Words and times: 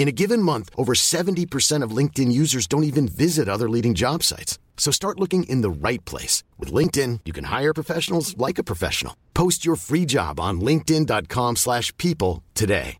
In 0.00 0.08
a 0.08 0.12
given 0.12 0.40
month, 0.40 0.70
over 0.78 0.94
70% 0.94 1.84
of 1.84 1.94
LinkedIn 1.94 2.32
users 2.32 2.66
don't 2.66 2.84
even 2.84 3.06
visit 3.06 3.50
other 3.50 3.68
leading 3.68 3.92
job 3.92 4.22
sites. 4.22 4.58
So 4.78 4.90
start 4.90 5.20
looking 5.20 5.42
in 5.42 5.60
the 5.60 5.68
right 5.68 6.02
place. 6.06 6.42
With 6.58 6.72
LinkedIn, 6.72 7.20
you 7.26 7.34
can 7.34 7.44
hire 7.44 7.74
professionals 7.74 8.34
like 8.38 8.58
a 8.58 8.64
professional. 8.64 9.14
Post 9.34 9.66
your 9.66 9.76
free 9.76 10.06
job 10.06 10.40
on 10.40 10.62
linkedin.com 10.62 11.56
slash 11.56 11.94
people 11.98 12.42
today. 12.54 12.96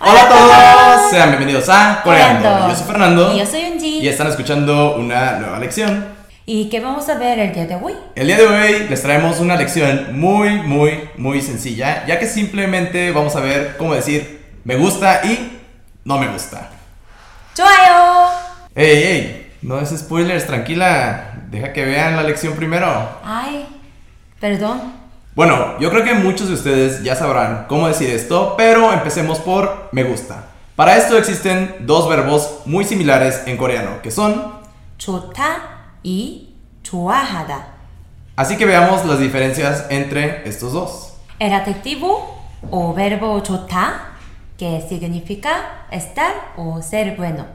Hola 0.00 0.22
a 0.22 0.28
todos, 0.30 1.10
sean 1.10 1.28
bienvenidos 1.32 1.68
a 1.68 2.00
Coreando. 2.02 2.48
Coreando. 2.48 2.68
Yo 2.70 2.74
soy 2.74 2.86
Fernando 2.86 3.32
Y 3.34 3.38
yo 3.40 3.44
soy 3.44 3.60
Unji. 3.64 4.00
y 4.00 4.08
están 4.08 4.28
escuchando 4.28 4.96
una 4.96 5.38
nueva 5.38 5.58
lección. 5.58 6.19
¿Y 6.52 6.68
qué 6.68 6.80
vamos 6.80 7.08
a 7.08 7.14
ver 7.16 7.38
el 7.38 7.52
día 7.52 7.64
de 7.64 7.76
hoy? 7.76 7.94
El 8.16 8.26
día 8.26 8.36
de 8.36 8.44
hoy 8.44 8.88
les 8.88 9.00
traemos 9.02 9.38
una 9.38 9.54
lección 9.54 10.18
muy, 10.18 10.58
muy, 10.58 11.08
muy 11.16 11.40
sencilla, 11.42 12.04
ya 12.06 12.18
que 12.18 12.26
simplemente 12.26 13.12
vamos 13.12 13.36
a 13.36 13.40
ver 13.40 13.76
cómo 13.76 13.94
decir 13.94 14.50
me 14.64 14.74
gusta 14.74 15.20
y 15.24 15.60
no 16.04 16.18
me 16.18 16.26
gusta. 16.26 16.68
¡Chuayo! 17.54 18.30
¡Ey, 18.74 19.02
ey! 19.04 19.52
No 19.62 19.78
es 19.78 19.90
spoilers, 19.90 20.44
tranquila. 20.44 21.34
Deja 21.52 21.72
que 21.72 21.84
vean 21.84 22.16
la 22.16 22.24
lección 22.24 22.54
primero. 22.54 23.08
Ay, 23.22 23.68
perdón. 24.40 24.92
Bueno, 25.36 25.78
yo 25.78 25.88
creo 25.90 26.02
que 26.02 26.14
muchos 26.14 26.48
de 26.48 26.54
ustedes 26.54 27.04
ya 27.04 27.14
sabrán 27.14 27.66
cómo 27.68 27.86
decir 27.86 28.10
esto, 28.10 28.56
pero 28.58 28.92
empecemos 28.92 29.38
por 29.38 29.88
me 29.92 30.02
gusta. 30.02 30.46
Para 30.74 30.96
esto 30.96 31.16
existen 31.16 31.76
dos 31.78 32.08
verbos 32.08 32.62
muy 32.64 32.84
similares 32.84 33.42
en 33.46 33.56
coreano, 33.56 34.02
que 34.02 34.10
son 34.10 34.58
좋다 34.98 35.79
y 36.03 36.49
좋아하다. 36.83 37.67
así 38.35 38.57
que 38.57 38.65
veamos 38.65 39.05
las 39.05 39.19
diferencias 39.19 39.85
entre 39.89 40.47
estos 40.47 40.73
dos. 40.73 41.13
El 41.39 41.53
adjetivo 41.53 42.35
o 42.71 42.93
verbo 42.93 43.41
좋다, 43.41 44.15
que 44.57 44.81
significa 44.87 45.85
estar 45.91 46.53
o 46.57 46.81
ser 46.81 47.15
bueno. 47.17 47.45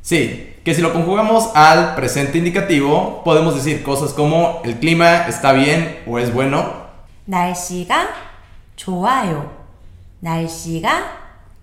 Sí, 0.00 0.56
que 0.64 0.74
si 0.74 0.82
lo 0.82 0.92
conjugamos 0.92 1.50
al 1.54 1.94
presente 1.94 2.38
indicativo, 2.38 3.22
podemos 3.24 3.54
decir 3.54 3.82
cosas 3.84 4.12
como 4.12 4.60
el 4.64 4.78
clima 4.78 5.28
está 5.28 5.52
bien 5.52 6.02
o 6.06 6.18
es 6.18 6.32
bueno, 6.32 6.82
날씨가 7.26 8.08
좋아요. 8.76 9.50
날씨가 10.20 10.88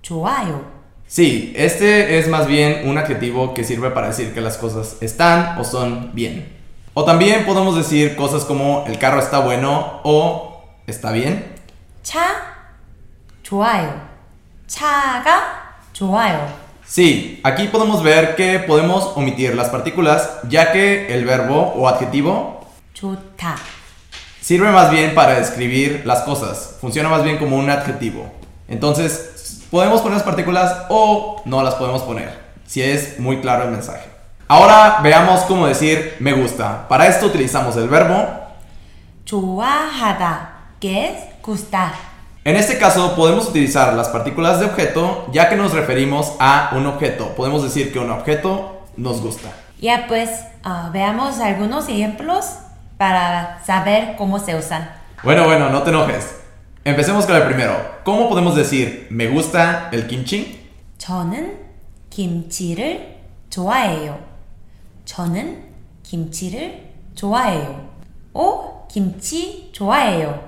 좋아요. 0.02 0.64
Sí, 1.08 1.54
este 1.56 2.20
es 2.20 2.28
más 2.28 2.46
bien 2.48 2.88
un 2.88 2.98
adjetivo 2.98 3.54
que 3.54 3.64
sirve 3.64 3.90
para 3.90 4.08
decir 4.08 4.34
que 4.34 4.42
las 4.42 4.58
cosas 4.58 4.98
están 5.02 5.58
o 5.58 5.64
son 5.64 6.12
bien. 6.14 6.56
O 6.94 7.04
también 7.04 7.46
podemos 7.46 7.76
decir 7.76 8.16
cosas 8.16 8.46
como 8.46 8.84
el 8.88 9.00
carro 9.00 9.20
está 9.20 9.40
bueno 9.40 10.02
o 10.04 10.64
está 10.88 11.12
bien. 11.12 11.56
차 12.04 12.20
좋아요. 13.44 14.08
차가 14.68 15.74
좋아요. 15.94 16.48
Sí, 16.86 17.40
aquí 17.44 17.68
podemos 17.68 18.02
ver 18.02 18.36
que 18.36 18.60
podemos 18.60 19.12
omitir 19.16 19.56
las 19.56 19.70
partículas 19.70 20.40
ya 20.48 20.72
que 20.72 21.14
el 21.14 21.26
verbo 21.26 21.74
o 21.76 21.88
adjetivo 21.88 22.68
좋다. 22.94 23.58
sirve 24.42 24.72
más 24.72 24.90
bien 24.90 25.14
para 25.14 25.38
describir 25.38 26.04
las 26.06 26.22
cosas, 26.22 26.78
funciona 26.82 27.10
más 27.10 27.24
bien 27.24 27.38
como 27.38 27.58
un 27.58 27.70
adjetivo. 27.70 28.32
Entonces, 28.68 29.43
podemos 29.74 30.02
poner 30.02 30.18
las 30.18 30.24
partículas 30.24 30.86
o 30.90 31.42
no 31.46 31.64
las 31.64 31.76
podemos 31.76 32.02
poner, 32.04 32.38
si 32.66 32.82
es 32.82 33.20
muy 33.20 33.42
claro 33.42 33.66
el 33.66 33.72
mensaje. 33.72 34.10
Ahora 34.48 35.00
veamos 35.04 35.42
cómo 35.42 35.68
decir 35.68 36.16
me 36.20 36.34
gusta. 36.34 36.88
Para 36.88 37.08
esto 37.08 37.28
utilizamos 37.28 37.76
el 37.78 37.88
verbo. 37.88 38.50
좋아하다, 39.26 40.50
que 40.80 41.06
es 41.06 41.18
gustar. 41.44 41.92
En 42.44 42.56
este 42.56 42.80
caso 42.80 43.16
podemos 43.16 43.48
utilizar 43.48 43.94
las 43.94 44.10
partículas 44.10 44.60
de 44.60 44.66
objeto 44.66 45.28
ya 45.32 45.50
que 45.50 45.56
nos 45.56 45.74
referimos 45.74 46.34
a 46.40 46.72
un 46.74 46.88
objeto. 46.88 47.36
Podemos 47.36 47.62
decir 47.62 47.94
que 47.94 48.00
un 48.00 48.10
objeto 48.10 48.88
nos 48.98 49.22
gusta. 49.22 49.50
Ya 49.80 50.06
pues, 50.08 50.30
ah, 50.64 50.90
veamos 50.92 51.40
algunos 51.40 51.88
ejemplos 51.90 52.46
para 52.98 53.62
saber 53.66 54.16
cómo 54.18 54.40
se 54.40 54.56
usan. 54.56 54.90
Bueno, 55.24 55.46
bueno, 55.46 55.70
no 55.70 55.84
te 55.84 55.92
enojes. 55.92 56.40
Empecemos 56.84 57.26
con 57.26 57.36
el 57.36 57.44
primero. 57.44 57.76
¿Cómo 58.04 58.30
podemos 58.30 58.56
decir 58.56 59.08
me 59.10 59.28
gusta 59.28 59.90
el 59.92 60.08
kimchi? 60.08 60.70
저는 60.98 61.58
김치를 62.10 63.18
좋아해요. 63.50 64.20
저는 65.06 65.64
김치를 66.04 66.90
좋아해요. 67.16 67.90
오, 68.34 68.88
김치 68.88 69.70
좋아해요. 69.72 70.40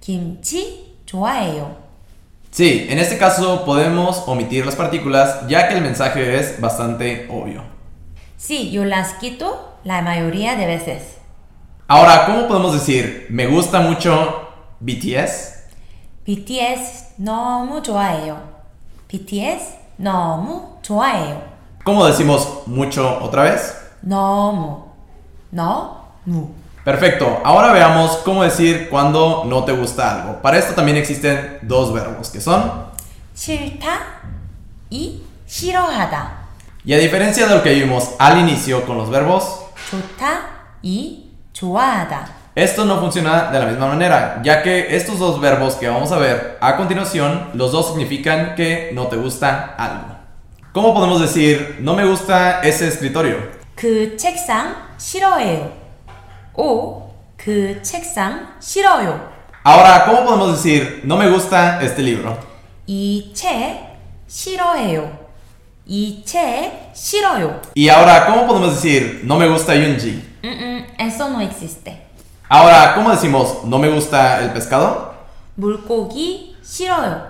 김치 0.00 0.96
좋아해요. 1.06 1.76
Sí, 2.50 2.86
en 2.90 2.98
este 2.98 3.16
caso 3.16 3.64
podemos 3.64 4.24
omitir 4.26 4.66
las 4.66 4.76
partículas 4.76 5.48
ya 5.48 5.68
que 5.68 5.74
el 5.76 5.82
mensaje 5.82 6.38
es 6.38 6.60
bastante 6.60 7.26
obvio. 7.30 7.62
Sí, 8.36 8.70
yo 8.70 8.84
las 8.84 9.14
quito 9.14 9.78
la 9.84 10.02
mayoría 10.02 10.56
de 10.56 10.66
veces. 10.66 11.18
Ahora, 11.88 12.26
¿cómo 12.26 12.48
podemos 12.48 12.74
decir 12.74 13.26
me 13.30 13.46
gusta 13.46 13.80
mucho 13.80 14.48
BTS? 14.80 15.55
BTS 16.26 17.14
너무 17.16 17.82
좋아해요. 17.82 18.40
BTS 19.08 19.78
너무 19.96 20.78
좋아해요. 20.82 21.42
¿Cómo 21.84 22.06
decimos 22.06 22.62
mucho 22.66 23.18
otra 23.22 23.44
vez? 23.44 23.74
너무 24.00 24.84
너무 25.50 26.54
Perfecto, 26.84 27.40
ahora 27.44 27.72
veamos 27.72 28.16
cómo 28.24 28.42
decir 28.42 28.88
cuando 28.90 29.44
no 29.46 29.64
te 29.64 29.72
gusta 29.72 30.14
algo. 30.22 30.42
Para 30.42 30.58
esto 30.58 30.74
también 30.74 30.96
existen 30.96 31.58
dos 31.62 31.92
verbos 31.92 32.30
que 32.30 32.40
son, 32.40 32.86
싫다 33.34 34.00
이 34.90 35.22
싫어하다. 35.46 36.42
y 36.84 36.94
a 36.94 36.98
diferencia 36.98 37.46
de 37.46 37.54
lo 37.54 37.62
que 37.62 37.72
vimos 37.74 38.10
al 38.18 38.38
inicio 38.40 38.84
con 38.84 38.98
los 38.98 39.10
verbos, 39.10 39.44
좋다 39.90 40.40
이 40.82 41.30
좋아하다. 41.52 42.35
esto 42.56 42.84
no 42.84 43.00
funciona 43.00 43.50
de 43.50 43.58
la 43.58 43.66
misma 43.66 43.86
manera, 43.88 44.40
ya 44.44 44.62
que 44.62 44.94
estos 44.94 45.18
dos 45.18 45.40
verbos 45.40 45.74
que 45.76 45.88
vamos 45.88 46.12
a 46.12 46.18
ver 46.18 46.58
a 46.60 46.76
continuación, 46.76 47.48
los 47.54 47.72
dos 47.72 47.88
significan 47.88 48.54
que 48.54 48.90
no 48.94 49.06
te 49.06 49.16
gusta 49.16 49.74
algo. 49.78 50.16
¿Cómo 50.72 50.92
podemos 50.94 51.20
decir 51.20 51.78
no 51.80 51.94
me 51.94 52.04
gusta 52.04 52.60
ese 52.62 52.88
escritorio? 52.88 53.36
그 53.74 54.16
책상 54.16 54.76
싫어해요. 54.98 55.72
오, 56.54 57.10
그 57.36 57.80
책상 57.82 58.54
싫어요. 58.60 59.32
Ahora, 59.64 60.04
¿cómo 60.04 60.24
podemos 60.24 60.52
decir 60.62 61.00
no 61.04 61.16
me 61.16 61.28
gusta 61.30 61.80
este 61.82 62.02
libro? 62.02 62.36
이 62.86 63.32
책 63.34 63.96
싫어해요. 64.28 65.10
이 65.86 66.22
책 66.24 66.90
싫어요. 66.94 67.60
Y 67.74 67.88
ahora, 67.88 68.26
¿cómo 68.26 68.46
podemos 68.46 68.74
decir 68.74 69.20
no 69.24 69.36
me 69.38 69.48
gusta 69.48 69.74
Yunji? 69.74 70.22
Mm, 70.42 70.48
mm, 70.48 70.84
eso 70.98 71.28
no 71.30 71.40
existe. 71.40 72.05
Ahora, 72.48 72.94
¿cómo 72.94 73.10
decimos 73.10 73.64
no 73.64 73.78
me 73.78 73.88
gusta 73.88 74.42
el 74.42 74.50
pescado? 74.52 75.12
물고기 75.54 76.56
싫어요. 76.62 77.22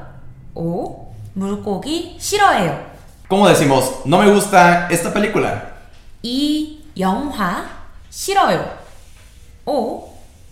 오, 0.54 1.12
물고기 1.34 2.16
싫어해요. 2.20 2.78
¿Cómo 3.28 3.48
decimos 3.48 4.04
no 4.04 4.18
me 4.18 4.30
gusta 4.30 4.88
esta 4.90 5.12
película? 5.12 5.72
이 6.22 6.80
영화 6.98 7.64
싫어요. 8.10 8.64
오, 9.66 10.08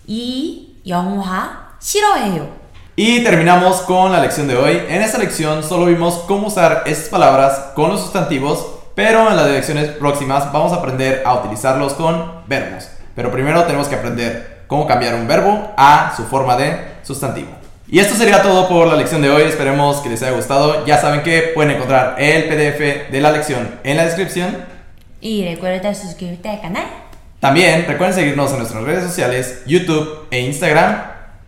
이 0.06 0.76
영화 0.86 1.74
싫어해요. 1.80 2.60
Y 2.96 3.22
terminamos 3.22 3.82
con 3.82 4.12
la 4.12 4.20
lección 4.20 4.46
de 4.46 4.56
hoy. 4.56 4.82
En 4.88 5.00
esta 5.00 5.18
lección 5.18 5.62
solo 5.62 5.86
vimos 5.86 6.14
cómo 6.26 6.48
usar 6.48 6.82
estas 6.86 7.08
palabras 7.08 7.72
con 7.74 7.90
los 7.90 8.00
sustantivos, 8.00 8.66
pero 8.94 9.30
en 9.30 9.36
las 9.36 9.46
lecciones 9.48 9.90
próximas 9.90 10.52
vamos 10.52 10.72
a 10.72 10.76
aprender 10.76 11.22
a 11.24 11.34
utilizarlos 11.34 11.94
con 11.94 12.42
verbos. 12.46 12.88
Pero 13.14 13.30
primero 13.30 13.62
tenemos 13.64 13.88
que 13.88 13.94
aprender 13.94 14.53
cómo 14.67 14.87
cambiar 14.87 15.15
un 15.15 15.27
verbo 15.27 15.73
a 15.77 16.13
su 16.15 16.23
forma 16.25 16.55
de 16.55 16.77
sustantivo. 17.03 17.49
Y 17.87 17.99
esto 17.99 18.15
sería 18.15 18.41
todo 18.41 18.67
por 18.67 18.87
la 18.87 18.95
lección 18.95 19.21
de 19.21 19.29
hoy. 19.29 19.43
Esperemos 19.43 19.97
que 19.97 20.09
les 20.09 20.21
haya 20.23 20.31
gustado. 20.31 20.85
Ya 20.85 20.97
saben 20.97 21.21
que 21.21 21.51
pueden 21.53 21.71
encontrar 21.71 22.15
el 22.17 22.45
PDF 22.45 23.11
de 23.11 23.21
la 23.21 23.31
lección 23.31 23.79
en 23.83 23.97
la 23.97 24.05
descripción. 24.05 24.57
Y 25.21 25.45
recuerda 25.45 25.93
suscribirte 25.93 26.49
al 26.49 26.61
canal. 26.61 26.85
También 27.39 27.85
recuerden 27.87 28.15
seguirnos 28.15 28.51
en 28.51 28.57
nuestras 28.57 28.83
redes 28.83 29.03
sociales, 29.03 29.61
YouTube 29.67 30.27
e 30.31 30.39
Instagram. 30.41 31.03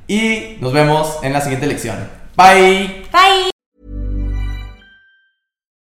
Y 0.07 0.57
nos 0.61 0.73
vemos 0.73 1.17
en 1.23 1.33
la 1.33 1.41
siguiente 1.41 1.65
lección. 1.65 1.97
Bye. 2.35 3.07
Bye. 3.11 3.56